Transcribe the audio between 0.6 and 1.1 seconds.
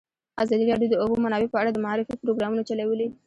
راډیو د د